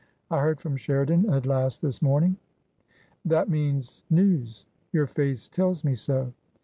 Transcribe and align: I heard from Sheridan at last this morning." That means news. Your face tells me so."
I 0.31 0.39
heard 0.41 0.59
from 0.59 0.77
Sheridan 0.77 1.29
at 1.29 1.45
last 1.45 1.83
this 1.83 2.01
morning." 2.01 2.37
That 3.23 3.49
means 3.51 4.03
news. 4.09 4.65
Your 4.91 5.05
face 5.05 5.47
tells 5.47 5.83
me 5.83 5.93
so." 5.93 6.33